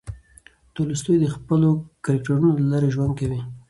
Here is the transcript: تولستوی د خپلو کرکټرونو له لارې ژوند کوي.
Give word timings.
تولستوی 0.73 1.17
د 1.21 1.25
خپلو 1.35 1.69
کرکټرونو 2.05 2.47
له 2.59 2.65
لارې 2.71 2.89
ژوند 2.95 3.11
کوي. 3.19 3.41